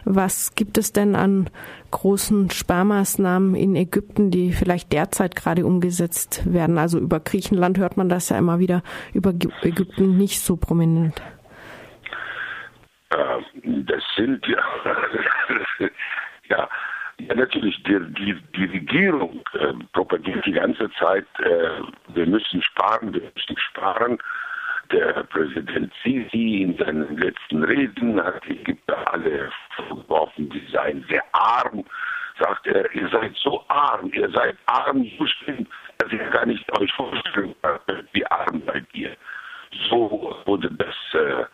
Was 0.06 0.56
gibt 0.56 0.78
es 0.78 0.92
denn 0.92 1.16
an 1.16 1.50
großen 1.92 2.50
Sparmaßnahmen 2.50 3.56
in 3.56 3.76
Ägypten, 3.76 4.32
die 4.32 4.52
vielleicht 4.52 4.92
derzeit 4.92 5.36
gerade 5.36 5.66
umgesetzt 5.66 6.52
werden? 6.52 6.78
Also 6.78 7.00
über 7.00 7.20
Griechenland 7.20 7.78
hört 7.78 7.98
man 7.98 8.10
das 8.10 8.30
ja 8.30 8.38
immer 8.38 8.60
wieder, 8.60 8.84
über 9.14 9.34
Ägypten 9.62 10.18
nicht 10.18 10.42
so 10.42 10.58
prominent. 10.58 11.22
Ähm, 13.12 13.86
das 13.86 14.04
sind 14.16 14.46
ja, 14.48 15.90
ja 16.50 16.70
ja, 17.20 17.36
natürlich. 17.36 17.82
Die, 17.84 18.00
die, 18.14 18.36
die 18.56 18.66
Regierung 18.66 19.42
äh, 19.54 19.74
propagiert 19.94 20.46
die 20.46 20.54
ganze 20.54 20.90
Zeit, 20.94 21.28
äh, 21.40 21.82
wir 22.14 22.26
müssen 22.26 22.62
sparen, 22.62 23.14
wir 23.14 23.22
müssen 23.36 23.58
sparen. 23.58 24.18
Der 24.92 25.24
Präsident 25.26 25.94
Sisi 26.04 26.64
in 26.64 26.76
seinen 26.78 27.18
letzten 27.18 27.64
Reden 27.64 28.24
hat 28.24 28.44
die 28.48 28.60
Ägypter 28.60 29.14
alle 29.14 29.52
vorgeworfen, 29.76 30.50
sie 30.52 30.66
seien 30.72 31.06
sehr 31.08 31.24
arm. 31.34 31.84
Sagt 32.40 32.66
er, 32.68 32.92
ihr 32.96 33.08
seid 33.10 33.36
so 33.36 33.64
arm, 33.68 34.12
ihr 34.14 34.30
seid 34.32 34.56
arm, 34.66 35.06
so 35.20 35.28
schlimm, 35.28 35.68
dass 35.98 36.12
ihr 36.12 36.26
gar 36.30 36.46
nicht 36.46 36.66
euch 36.80 36.92
vorstellen 36.94 37.54
könnt, 37.62 38.08
wie 38.14 38.26
arm 38.28 38.64
seid 38.66 38.86
ihr. 38.94 39.16
So 39.90 40.36
wurde 40.46 40.72
das 40.72 40.96
äh, 41.14 41.46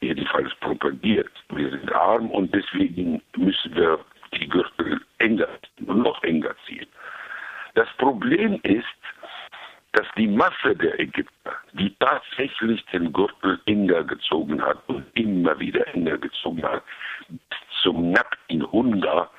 jedenfalls 0.00 0.52
propagiert. 0.56 1.30
Wir 1.50 1.70
sind 1.70 1.92
arm 1.92 2.30
und 2.30 2.52
deswegen 2.52 3.22
müssen 3.36 3.74
wir 3.76 4.00
die 4.34 4.48
Gürtel 4.48 5.00
enger, 5.22 5.48
noch 5.78 6.22
enger 6.22 6.54
ziehen. 6.66 6.88
Das 7.74 7.88
Problem 7.96 8.60
ist, 8.64 8.84
dass 9.92 10.06
die 10.16 10.26
Masse 10.26 10.74
der 10.74 10.98
Ägypter, 10.98 11.52
die 11.72 11.94
tatsächlich 12.00 12.84
den 12.86 13.12
Gürtel 13.12 13.60
enger 13.66 14.04
gezogen 14.04 14.62
hat 14.62 14.78
und 14.88 15.04
immer 15.14 15.58
wieder 15.58 15.86
enger 15.94 16.18
gezogen 16.18 16.62
hat, 16.62 16.82
bis 17.28 17.58
zum 17.82 18.10
nackten 18.10 18.70
Hunger, 18.72 19.30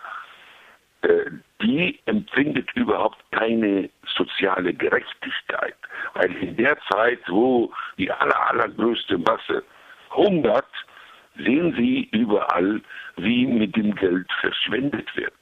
äh, 1.02 1.32
die 1.62 2.00
empfindet 2.06 2.72
überhaupt 2.76 3.20
keine 3.32 3.90
soziale 4.16 4.74
Gerechtigkeit. 4.74 5.76
Weil 6.14 6.32
in 6.36 6.56
der 6.56 6.78
Zeit, 6.92 7.20
wo 7.28 7.72
die 7.98 8.12
aller, 8.12 8.48
allergrößte 8.52 9.18
Masse 9.18 9.64
hungert, 10.12 10.68
sehen 11.38 11.74
Sie 11.78 12.10
überall, 12.12 12.82
wie 13.18 13.48
mit 13.48 13.76
dem 13.76 13.96
Geld 13.96 14.32
verschwendet 14.40 15.16
wird. 15.16 15.34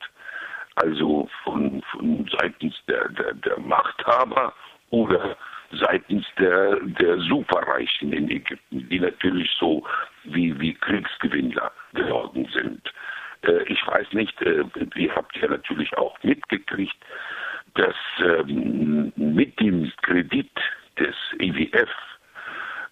Also 0.75 1.29
von, 1.43 1.81
von 1.91 2.29
seitens 2.39 2.75
der, 2.87 3.09
der, 3.09 3.33
der 3.33 3.59
Machthaber 3.59 4.53
oder 4.89 5.37
seitens 5.71 6.25
der, 6.37 6.77
der 6.81 7.19
Superreichen 7.19 8.13
in 8.13 8.29
Ägypten, 8.29 8.87
die 8.89 8.99
natürlich 8.99 9.49
so 9.59 9.85
wie, 10.23 10.59
wie 10.59 10.73
Kriegsgewinnler 10.73 11.71
geworden 11.93 12.47
sind. 12.53 12.81
Äh, 13.43 13.63
ich 13.63 13.85
weiß 13.87 14.13
nicht, 14.13 14.39
äh, 14.41 14.63
ihr 14.95 15.15
habt 15.15 15.35
ja 15.37 15.47
natürlich 15.47 15.95
auch 15.97 16.21
mitgekriegt, 16.23 16.97
dass 17.75 17.95
ähm, 18.19 19.13
mit 19.15 19.59
dem 19.59 19.91
Kredit 20.01 20.51
des 20.99 21.15
IWF, 21.39 21.89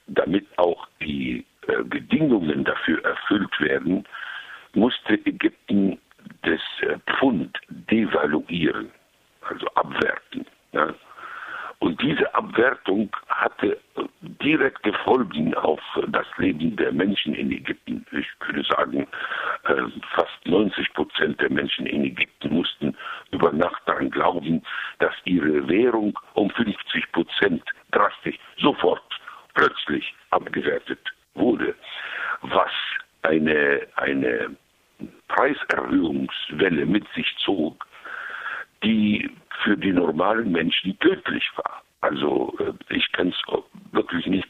damit 0.07 0.45
auch 0.57 0.88
die 1.01 1.45
äh, 1.67 1.83
Bedingungen 1.83 2.63
dafür 2.63 3.03
erfüllt 3.03 3.59
werden, 3.59 4.05
musste 4.74 5.13
Ägypten 5.25 6.00
Ian 8.59 8.91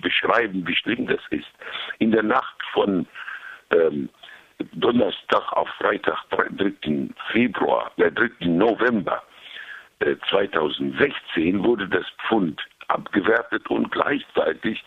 beschreiben, 0.10 0.68
wie 0.68 0.76
schlimm 0.76 1.06
das 1.06 1.22
ist. 1.30 1.50
In 2.00 2.12
der 2.12 2.24
Nacht 2.24 2.58
von 2.74 3.06
ähm, 3.72 4.10
Donnerstag 4.74 5.54
auf 5.54 5.70
Freitag, 5.78 6.18
3. 6.32 7.10
Februar, 7.32 7.92
der 7.98 8.12
3. 8.12 8.48
November 8.48 9.22
äh, 10.00 10.16
2016 10.30 11.64
wurde 11.64 11.88
das 11.88 12.06
Pfund 12.28 12.60
abgewertet 12.88 13.70
und 13.70 13.92
gleichzeitig 13.92 14.84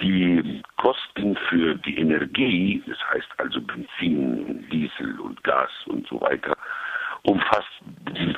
die 0.00 0.62
Kosten 0.76 1.36
für 1.48 1.74
die 1.74 1.98
Energie, 1.98 2.82
das 2.86 2.98
heißt 3.10 3.28
also 3.38 3.62
Benzin, 3.62 4.68
Diesel 4.70 5.18
und 5.18 5.42
Gas 5.44 5.70
und 5.86 6.06
so 6.08 6.20
weiter, 6.20 6.54
um 7.22 7.40
fast 7.40 7.72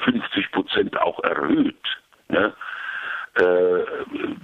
50 0.04 0.52
Prozent 0.52 0.96
auch 1.00 1.18
erhöht. 1.24 1.74
Ne? 2.28 2.54
Äh, 3.38 3.85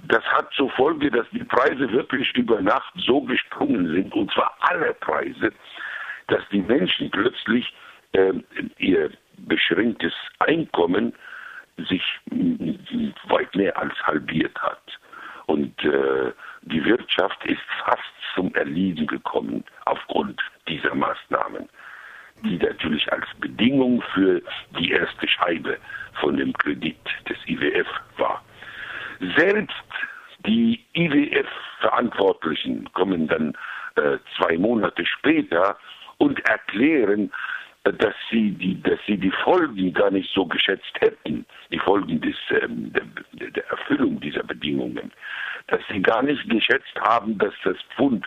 das 0.07 0.23
hat 0.23 0.51
zur 0.53 0.69
Folge, 0.71 1.11
dass 1.11 1.25
die 1.31 1.43
Preise 1.43 1.91
wirklich 1.91 2.33
über 2.35 2.61
Nacht 2.61 2.93
so 2.95 3.21
gesprungen 3.21 3.91
sind, 3.91 4.13
und 4.13 4.31
zwar 4.31 4.55
alle 4.61 4.93
Preise, 4.93 5.51
dass 6.27 6.41
die 6.51 6.61
Menschen 6.61 7.11
plötzlich 7.11 7.73
äh, 8.13 8.33
ihr 8.77 9.11
beschränktes 9.37 10.13
Einkommen 10.39 11.13
sich 11.89 12.03
weit 13.27 13.53
mehr 13.53 13.77
als 13.77 13.93
halbiert 14.03 14.57
hat. 14.61 14.81
Und 15.47 15.83
äh, 15.83 16.31
die 16.61 16.83
Wirtschaft 16.85 17.43
ist 17.45 17.61
fast 17.83 18.01
zum 18.33 18.53
Erliegen 18.55 19.07
gekommen 19.07 19.63
aufgrund 19.85 20.41
dieser 20.67 20.95
Maßnahmen. 20.95 21.67
die 22.43 22.57
natürlich 22.57 23.11
als 23.11 23.25
Bedingung 23.39 24.01
für 24.13 24.41
die 24.77 24.91
erste 24.91 25.27
Scheibe 25.27 25.77
von 26.19 26.37
dem 26.37 26.53
Kredit 26.53 26.97
des 27.29 27.37
IWF 27.47 27.87
war. 28.17 28.43
Selbst 29.37 29.73
die 30.45 30.83
IWF-Verantwortlichen 30.93 32.91
kommen 32.93 33.27
dann 33.27 33.53
äh, 33.95 34.17
zwei 34.37 34.57
Monate 34.57 35.05
später 35.05 35.77
und 36.17 36.39
erklären, 36.47 37.31
äh, 37.83 37.93
dass 37.93 38.13
sie 38.29 38.51
die, 38.51 38.81
dass 38.81 38.99
sie 39.07 39.17
die 39.17 39.31
Folgen 39.43 39.93
gar 39.93 40.11
nicht 40.11 40.31
so 40.33 40.45
geschätzt 40.45 40.93
hätten, 40.99 41.45
die 41.71 41.79
Folgen 41.79 42.21
des, 42.21 42.35
ähm, 42.61 42.91
der, 42.93 43.51
der 43.51 43.67
Erfüllung 43.69 44.19
dieser 44.19 44.43
Bedingungen, 44.43 45.11
dass 45.67 45.81
sie 45.89 46.01
gar 46.01 46.21
nicht 46.23 46.47
geschätzt 46.49 46.95
haben, 47.01 47.37
dass 47.37 47.53
das 47.63 47.77
Pfund 47.95 48.25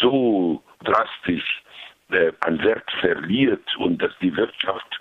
so 0.00 0.62
drastisch 0.84 1.62
äh, 2.10 2.32
an 2.40 2.62
Wert 2.62 2.90
verliert 3.00 3.76
und 3.76 4.02
dass 4.02 4.12
die 4.20 4.34
Wirtschaft 4.36 4.97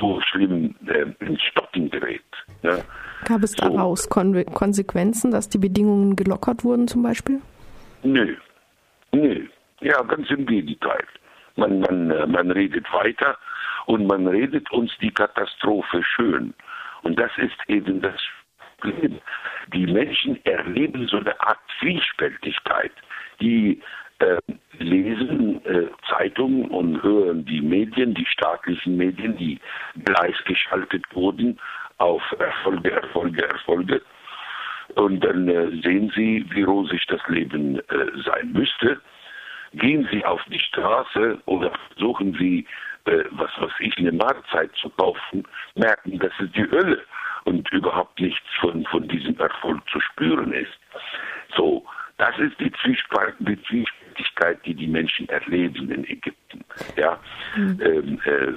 so 0.00 0.20
schlimm 0.20 0.74
äh, 0.86 1.06
ins 1.24 1.42
Stocken 1.42 1.90
gerät. 1.90 2.22
Ja. 2.62 2.78
Gab 3.24 3.42
es 3.42 3.52
daraus 3.52 4.04
so. 4.04 4.10
Kon 4.10 4.44
Konsequenzen, 4.46 5.30
dass 5.30 5.48
die 5.48 5.58
Bedingungen 5.58 6.16
gelockert 6.16 6.64
wurden 6.64 6.88
zum 6.88 7.02
Beispiel? 7.02 7.40
Nö. 8.02 8.36
Nö. 9.12 9.46
Ja, 9.80 10.02
ganz 10.02 10.30
im 10.30 10.46
Gegenteil. 10.46 11.04
Man, 11.56 11.80
man, 11.80 12.10
äh, 12.10 12.26
man 12.26 12.50
redet 12.50 12.86
weiter 12.92 13.36
und 13.86 14.06
man 14.06 14.26
redet 14.26 14.70
uns 14.70 14.92
die 15.00 15.10
Katastrophe 15.10 16.02
schön. 16.04 16.54
Und 17.02 17.18
das 17.18 17.30
ist 17.38 17.56
eben 17.68 18.00
das 18.00 18.20
Problem. 18.78 19.18
Die 19.72 19.86
Menschen 19.86 20.44
erleben 20.44 21.06
so 21.08 21.18
eine 21.18 21.38
Art 21.40 21.58
Zwiespältigkeit. 21.80 22.92
Die 23.40 23.80
äh, 24.20 24.38
lesen 24.78 25.64
äh, 25.64 25.88
Zeitungen 26.08 26.66
und 26.70 27.02
hören 27.02 27.44
die 27.44 27.60
Medien, 27.60 28.14
die 28.14 28.26
staatlichen 28.26 28.96
Medien, 28.96 29.36
die 29.36 29.60
gleichgeschaltet 30.04 31.04
wurden 31.12 31.58
auf 31.98 32.22
Erfolge, 32.38 32.92
Erfolge, 32.92 33.48
Erfolge. 33.48 34.02
Und 34.94 35.22
dann 35.24 35.48
äh, 35.48 35.70
sehen 35.82 36.12
sie, 36.14 36.44
wie 36.50 36.62
rosig 36.62 37.04
das 37.06 37.20
Leben 37.28 37.78
äh, 37.78 38.22
sein 38.24 38.52
müsste. 38.52 39.00
Gehen 39.74 40.08
sie 40.10 40.24
auf 40.24 40.40
die 40.50 40.60
Straße 40.60 41.38
oder 41.44 41.72
versuchen 41.92 42.34
sie, 42.38 42.66
äh, 43.04 43.24
was 43.32 43.50
weiß 43.60 43.72
ich, 43.80 43.96
eine 43.98 44.12
Mahlzeit 44.12 44.70
zu 44.76 44.88
kaufen, 44.90 45.44
merken, 45.74 46.18
das 46.18 46.32
ist 46.40 46.56
die 46.56 46.70
Hölle 46.70 47.02
und 47.44 47.70
überhaupt 47.72 48.18
nichts 48.20 48.46
von, 48.60 48.84
von 48.86 49.06
diesem 49.08 49.38
Erfolg 49.38 49.80
zu 49.90 50.00
spüren 50.00 50.52
ist. 50.52 50.78
So, 51.56 51.84
das 52.16 52.36
ist 52.38 52.58
die 52.58 52.72
Zwiespältigkeit, 52.82 53.34
die 53.46 53.62
die 54.64 54.86
Menschen 54.86 55.28
erleben 55.28 55.90
in 55.90 56.04
Ägypten. 56.04 56.64
Ja, 56.96 57.18
mhm. 57.56 57.80
ähm, 57.82 58.20
äh, 58.24 58.52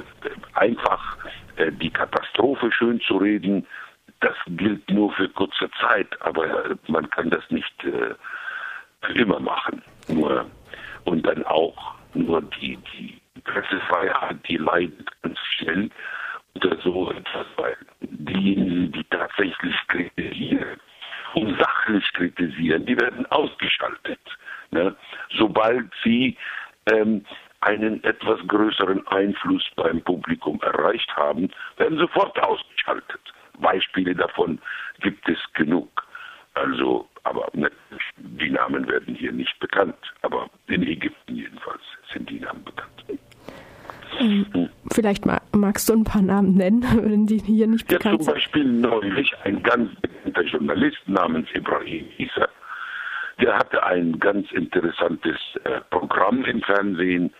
einfach 0.53 1.17
äh, 1.57 1.71
die 1.71 1.89
Katastrophe 1.89 2.71
schön 2.71 2.99
zu 3.01 3.17
reden, 3.17 3.65
das 4.19 4.35
gilt 4.47 4.89
nur 4.89 5.11
für 5.13 5.29
kurze 5.29 5.69
Zeit, 5.79 6.09
aber 6.21 6.77
man 6.87 7.09
kann 7.09 7.29
das 7.29 7.43
nicht 7.49 7.83
äh, 7.83 8.13
für 9.01 9.13
immer 9.13 9.39
machen. 9.39 9.81
Nur 10.07 10.45
und 11.05 11.25
dann 11.25 11.43
auch 11.45 11.95
nur 12.13 12.41
die, 12.41 12.77
die 12.93 13.19
Pressefreiheit, 13.43 14.37
die 14.47 14.57
leidet 14.57 15.09
ganz 15.23 15.39
schnell 15.39 15.89
unter 16.53 16.77
so 16.81 17.11
etwas, 17.11 17.47
weil 17.55 17.75
diejenigen, 18.01 18.91
die 18.91 19.03
tatsächlich 19.05 19.75
kritisieren, 19.87 20.79
und 21.33 21.57
sachlich 21.57 22.03
kritisieren, 22.13 22.85
die 22.85 22.99
werden 22.99 23.25
ausgeschaltet. 23.27 24.19
Sobald 25.71 25.91
sie 26.03 26.37
ähm, 26.91 27.23
einen 27.61 28.03
etwas 28.03 28.39
größeren 28.47 29.05
Einfluss 29.07 29.63
beim 29.75 30.01
Publikum 30.01 30.59
erreicht 30.61 31.15
haben, 31.15 31.49
werden 31.77 31.97
sofort 31.97 32.37
ausgeschaltet. 32.39 33.21
Beispiele 33.59 34.15
davon 34.15 34.59
gibt 35.01 35.27
es 35.29 35.37
genug. 35.53 35.89
Also, 36.55 37.07
aber 37.23 37.47
ne, 37.53 37.71
die 38.17 38.49
Namen 38.49 38.87
werden 38.87 39.15
hier 39.15 39.31
nicht 39.31 39.57
bekannt. 39.59 39.95
Aber 40.23 40.49
in 40.67 40.83
Ägypten 40.83 41.35
jedenfalls 41.35 41.81
sind 42.11 42.29
die 42.29 42.39
Namen 42.39 42.63
bekannt. 42.65 42.91
Ähm, 44.19 44.69
vielleicht 44.91 45.25
magst 45.53 45.87
du 45.87 45.93
ein 45.93 46.03
paar 46.03 46.21
Namen 46.21 46.55
nennen, 46.55 46.83
wenn 47.03 47.27
die 47.27 47.37
hier 47.37 47.67
nicht 47.67 47.87
bekannt 47.87 48.23
sind. 48.23 48.27
Ja, 48.27 48.33
zum 48.33 48.33
Beispiel 48.33 48.65
neulich 48.65 49.33
ein 49.45 49.63
ganz 49.63 49.89
bekannter 50.01 50.43
Journalist 50.43 50.99
namens 51.07 51.47
Ibrahim 51.53 52.07
Issa. 52.17 52.49
Der 53.41 53.57
hatte 53.57 53.83
ein 53.83 54.19
ganz 54.19 54.51
interessantes 54.51 55.37
äh, 55.63 55.81
Programm 55.89 56.45
im 56.45 56.61
Fernsehen, 56.61 57.33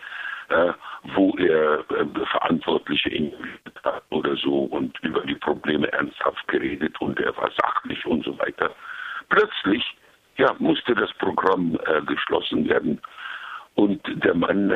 äh, 0.50 0.74
wo 1.14 1.36
er 1.38 1.80
äh, 1.92 2.26
Verantwortliche 2.32 3.10
interviewt 3.10 3.84
hat 3.84 4.04
oder 4.10 4.36
so 4.36 4.64
und 4.64 4.98
über 5.04 5.22
die 5.22 5.36
Probleme 5.36 5.92
ernsthaft 5.92 6.48
geredet 6.48 7.00
und 7.02 7.20
er 7.20 7.38
war 7.38 7.52
sachlich 7.62 8.04
und 8.08 8.26
so 8.26 8.38
weiter. 8.40 8.72
Plötzlich 9.30 9.96
ja, 10.38 10.56
musste 10.58 10.96
das 10.96 11.14
Programm 11.14 11.78
geschlossen 12.08 12.68
werden 12.68 13.00
und 13.76 14.02
der 14.24 14.34
Mann 14.34 14.70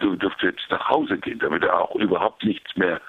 dürfte 0.00 0.46
jetzt 0.46 0.68
nach 0.70 0.88
Hause 0.88 1.16
gehen, 1.18 1.38
damit 1.38 1.62
er 1.62 1.80
auch 1.80 1.94
überhaupt 1.96 2.44
nichts 2.44 2.76
mehr 2.76 3.00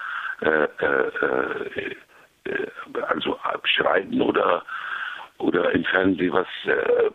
also 3.08 3.38
schreiben 3.64 4.20
oder 4.20 4.62
oder 5.38 5.72
im 5.72 5.84
Fernsehen 5.84 6.32
was 6.32 6.46
äh, 6.64 7.10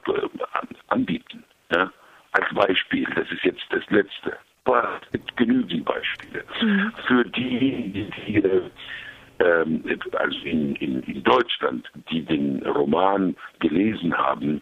anbieten. 0.88 1.44
Ja? 1.72 1.92
Als 2.32 2.54
Beispiel, 2.54 3.08
das 3.16 3.30
ist 3.32 3.44
jetzt 3.44 3.66
das 3.70 3.84
letzte. 3.90 4.38
Aber 4.66 5.00
es 5.06 5.12
gibt 5.12 5.38
genügend 5.38 5.86
Beispiele. 5.86 6.44
Mhm. 6.62 6.94
Für 7.08 7.24
die, 7.26 8.12
die 8.28 8.44
ähm, 9.40 9.84
also 10.14 10.40
in, 10.44 10.76
in, 10.76 11.02
in 11.04 11.24
Deutschland, 11.24 11.90
die 12.12 12.24
den 12.24 12.62
Roman 12.68 13.36
gelesen 13.60 14.16
haben, 14.16 14.62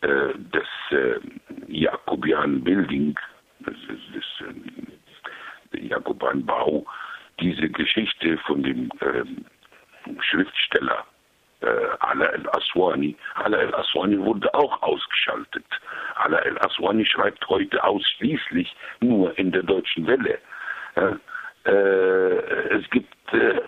äh, 0.00 0.32
des 0.52 0.68
äh, 0.90 1.20
Jakobian 1.66 2.62
Building, 2.62 3.18
des, 3.60 3.74
des 4.14 4.24
äh, 5.72 5.86
Jakoban 5.86 6.44
Bau, 6.46 6.86
diese 7.40 7.68
Geschichte 7.68 8.38
von 8.38 8.62
dem 8.62 8.90
äh, 9.00 9.24
Schriftsteller 10.20 11.00
äh, 11.00 11.13
Ala 12.00 12.26
el-Aswani. 12.26 13.16
Ala 13.34 13.58
el-Aswani 13.58 14.18
wurde 14.18 14.52
auch 14.54 14.82
ausgeschaltet. 14.82 15.64
Ala 16.16 16.38
el-Aswani 16.38 17.04
schreibt 17.06 17.46
heute 17.48 17.82
ausschließlich 17.82 18.74
nur 19.00 19.36
in 19.38 19.52
der 19.52 19.62
deutschen 19.62 20.06
Welle. 20.06 20.38
Äh, 20.96 21.70
es 22.76 22.88
gibt 22.90 23.14
äh, 23.32 23.60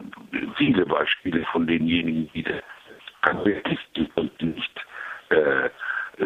viele 0.56 0.85
Beispiele 0.85 1.44
von 1.46 1.66
denjenigen, 1.66 2.30
die 2.35 2.42
der 2.42 2.62
Kabarettisten 3.22 4.09
konnten 4.14 4.54
nicht 4.54 4.87
äh, 5.30 5.70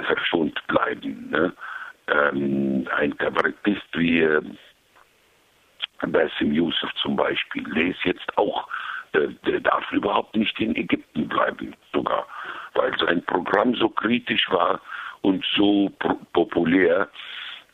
verschont 0.02 0.60
bleiben. 0.66 1.30
Ne? 1.30 1.52
Ähm, 2.08 2.88
ein 2.96 3.16
Kabarettist 3.16 3.86
wie 3.92 4.20
äh, 4.20 4.42
Basim 6.06 6.52
Yusuf 6.52 6.92
zum 7.02 7.16
Beispiel, 7.16 7.62
der 7.74 7.86
ist 7.88 8.04
jetzt 8.04 8.36
auch, 8.36 8.66
äh, 8.66 8.89
der 9.14 9.60
darf 9.60 9.90
überhaupt 9.92 10.36
nicht 10.36 10.58
in 10.60 10.76
Ägypten 10.76 11.28
bleiben, 11.28 11.74
sogar, 11.92 12.26
weil 12.74 12.96
sein 12.98 13.22
Programm 13.24 13.74
so 13.74 13.88
kritisch 13.88 14.48
war 14.50 14.80
und 15.22 15.44
so 15.56 15.90
populär, 16.32 17.08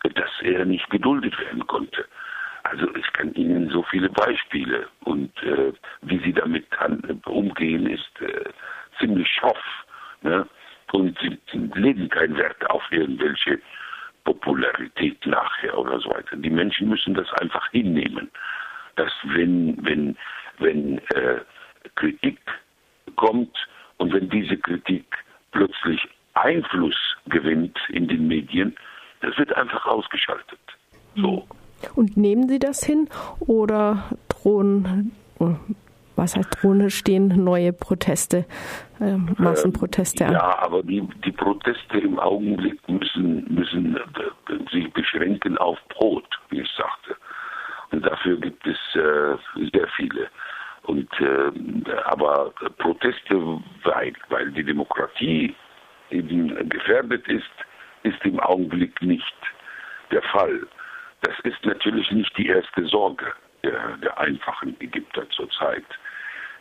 dass 0.03 0.31
er 0.43 0.65
nicht 0.65 0.89
geduldet 0.91 1.39
werden 1.39 1.67
konnte. 1.67 2.05
Also 2.65 2.93
ich 2.97 3.13
kann 3.13 3.33
Ihnen 3.35 3.71
so 3.71 3.83
viele 3.85 4.09
Beispiele 4.09 4.89
und 5.05 5.31
äh, 5.43 5.73
wie 6.03 6.19
Sie 6.19 6.33
damit 6.33 6.67
umgehen, 7.27 7.87
ist 7.87 8.21
äh, 8.21 8.51
ziemlich 8.99 9.29
schroff. 9.29 9.63
Ne? 10.23 10.47
und 10.93 11.19
sie 11.21 11.39
legen 11.75 12.09
keinen 12.09 12.37
Wert 12.37 12.69
auf 12.71 12.83
irgendwelche 12.91 13.61
Popularität 14.25 15.25
nachher 15.27 15.77
oder 15.79 16.01
so 16.01 16.11
weiter. 16.11 16.37
Die 16.37 16.51
Menschen 16.51 16.89
müssen 16.89 17.15
das 17.15 17.33
einfach 17.35 17.69
hinnehmen, 17.71 18.31
dass 18.97 19.13
wenn, 19.25 19.77
wenn, 19.85 20.17
wenn 20.59 20.99
äh, 20.99 21.41
Kritik 21.95 22.39
kommt 23.17 23.57
und 23.99 24.13
wenn 24.13 24.29
diese 24.29 24.57
Kritik 24.57 25.05
plötzlich 25.53 26.01
Einfluss 26.35 26.97
gewinnt 27.27 27.79
in 27.89 28.09
den 28.09 28.29
Medien, 28.29 28.77
das 29.21 29.37
wird 29.39 29.55
einfach 29.57 29.87
ausgeschaltet. 29.87 30.59
So. 31.15 31.47
Und 31.95 32.17
nehmen 32.17 32.49
Sie 32.49 32.59
das 32.59 32.85
hin 32.85 33.09
oder 33.41 34.11
drohen 34.29 35.13
was 36.17 36.37
heißt 36.37 36.63
Drohne 36.63 36.91
stehen 36.91 37.45
neue 37.45 37.73
Proteste, 37.73 38.47
äh, 39.01 39.17
Massenproteste 39.37 40.25
ähm, 40.25 40.31
an. 40.31 40.35
Ja, 40.35 40.59
aber 40.59 40.83
die, 40.83 41.07
die 41.25 41.33
Proteste 41.33 41.99
im 41.99 42.19
Augenblick 42.19 42.81
müssen, 42.89 43.45
müssen 43.53 43.97
äh, 43.97 44.71
sich 44.73 44.93
beschränken 44.93 45.59
auf 45.59 45.79
Brot, 45.91 46.27
wie 46.51 46.61
ich 46.61 46.71
sagte. 46.77 47.17
Und 47.93 48.05
dafür 48.05 48.39
gibt 48.39 48.67
es 48.67 48.79
äh, 48.95 49.37
sehr 49.73 49.87
viele. 49.97 50.29
Und 50.87 51.09
äh, 51.21 51.91
aber 52.05 52.53
Proteste, 52.79 53.61
weil, 53.85 54.13
weil 54.29 54.51
die 54.53 54.65
Demokratie 54.65 55.55
eben 56.11 56.69
gefährdet 56.69 57.27
ist, 57.29 57.51
ist 58.03 58.25
im 58.25 58.39
Augenblick 58.41 59.01
nicht 59.03 59.37
der 60.11 60.23
Fall. 60.23 60.67
Das 61.23 61.35
ist 61.41 61.65
natürlich 61.65 62.11
nicht 62.13 62.37
die 62.39 62.47
erste 62.47 62.85
Sorge. 62.87 63.27
der, 63.67 63.97
der 63.99 64.19
einfachen 64.19 64.77
Ägypter 64.81 65.29
zurzeit. 65.31 65.85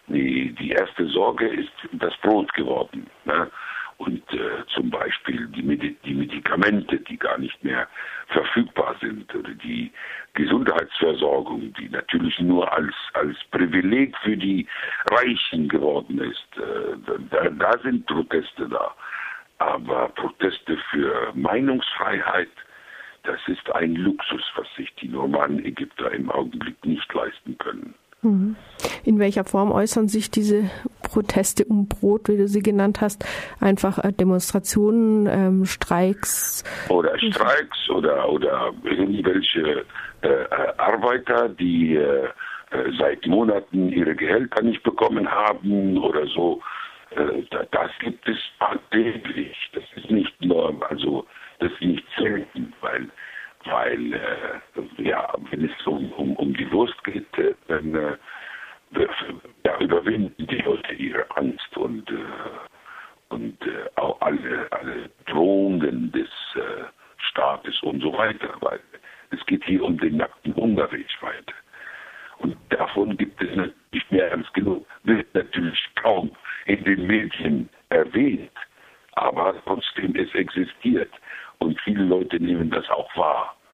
Die, 0.07 0.53
die 0.53 0.71
erste 0.71 1.07
Sorge 1.07 1.47
ist 1.47 1.73
das 1.93 2.15
Brot 2.17 2.53
geworden. 2.53 3.07
Ne? 3.25 3.49
Und 3.97 4.21
äh, 4.33 4.65
zum 4.73 4.89
Beispiel 4.89 5.47
die, 5.47 5.63
Medi 5.63 5.95
die 6.03 6.13
Medikamente, 6.13 6.99
die 6.99 7.17
gar 7.17 7.37
nicht 7.37 7.63
mehr 7.63 7.87
verfügbar 8.35 8.95
sind, 8.99 9.31
die 9.63 9.91
Gesundheitsversorgung, 10.33 11.73
die 11.79 11.87
natürlich 11.89 12.37
nur 12.39 12.71
als, 12.71 12.93
als 13.13 13.37
Privileg 13.51 14.15
für 14.23 14.35
die 14.35 14.67
Reichen 15.09 15.69
geworden 15.69 16.19
ist. 16.19 16.57
Äh, 16.57 16.97
da, 17.31 17.49
da 17.49 17.79
sind 17.81 18.05
Proteste 18.05 18.67
da. 18.67 18.93
Aber 19.59 20.09
Proteste 20.09 20.77
für 20.91 21.31
Meinungsfreiheit, 21.33 22.49
das 23.23 23.39
ist 23.47 23.71
ein 23.71 23.95
Luxus, 23.95 24.43
was 24.55 24.67
sich 24.75 24.93
die 24.95 25.07
normalen 25.07 25.63
Ägypter 25.63 26.11
im 26.11 26.29
Augenblick 26.29 26.83
nicht 26.85 27.11
leisten 27.13 27.57
können. 27.57 27.93
Mhm. 28.25 28.55
In 29.03 29.19
welcher 29.19 29.45
Form 29.45 29.71
äußern 29.71 30.07
sich 30.07 30.31
diese 30.31 30.69
Proteste 31.03 31.65
um 31.65 31.87
Brot, 31.87 32.27
wie 32.27 32.37
du 32.37 32.47
sie 32.47 32.61
genannt 32.61 33.01
hast? 33.01 33.23
Einfach 33.61 33.99
äh, 34.03 34.11
Demonstrationen, 34.11 35.27
ähm, 35.27 35.65
Streiks? 35.65 36.63
Oder 36.89 37.17
Streiks 37.19 37.89
oder, 37.89 38.29
oder 38.29 38.73
irgendwelche 38.83 39.85
äh, 40.21 40.27
äh 40.27 40.47
Arbeiter, 40.77 41.49
die 41.49 41.95
äh, 41.95 42.25
äh, 42.71 42.91
seit 42.97 43.25
Monaten 43.27 43.89
ihre 43.89 44.15
Gehälter 44.15 44.61
nicht 44.63 44.83
bekommen 44.83 45.29
haben 45.29 45.97
oder 45.97 46.25
so. 46.27 46.61
Äh, 47.11 47.43
das 47.71 47.91
gibt 47.99 48.27
es 48.27 48.37
täglich. 48.91 49.55
Das 49.73 49.83
ist 49.95 50.09
nicht 50.09 50.33
nur, 50.41 50.75
also 50.89 51.25
das 51.59 51.71
ist 51.71 51.81
nicht 51.81 52.05
selten, 52.17 52.73
weil 52.81 53.07
weil 53.65 54.13
äh, 54.13 55.03
ja, 55.03 55.33
wenn 55.49 55.65
es 55.65 55.87
um, 55.87 56.11
um, 56.13 56.35
um 56.35 56.53
die 56.53 56.71
Wurst 56.71 57.03
geht, 57.03 57.37
äh, 57.37 57.53
dann 57.67 57.95
äh, 57.95 58.17
ja, 59.65 59.79
überwinden 59.79 60.47
die 60.47 60.57
Leute 60.57 60.93
ihre 60.93 61.25
Angst 61.35 61.75
und, 61.77 62.09
äh, 62.09 62.15
und 63.29 63.61
äh, 63.61 63.89
auch 63.95 64.19
alle, 64.21 64.67
alle 64.71 65.09
Drohungen 65.25 66.11
des 66.11 66.29
äh, 66.55 66.83
Staates 67.17 67.81
und 67.83 68.01
so 68.01 68.13
weiter, 68.17 68.49
weil 68.61 68.79
es 69.31 69.45
geht 69.45 69.63
hier 69.65 69.83
um 69.83 69.97
den 69.97 70.17
nackten 70.17 70.55
Hunger 70.55 70.91
weltweit. 70.91 71.53
Und 72.37 72.57
davon 72.69 73.17
gibt 73.17 73.41
es 73.41 73.49
nicht 73.91 74.11
mehr 74.11 74.31
als 74.31 74.51
genug, 74.53 74.85
wird 75.03 75.33
natürlich 75.33 75.79
kaum 75.95 76.31
in 76.65 76.83
den 76.83 77.07
Medien 77.07 77.69
erwähnt, 77.89 78.51
aber 79.13 79.55
trotzdem 79.63 80.15
es 80.15 80.33
existiert 80.35 81.11
und 81.59 81.79
viele 81.81 82.03
Leute 82.03 82.39
nehmen 82.39 82.69
das 82.69 82.89
auch 82.89 83.15
wahr. 83.15 83.54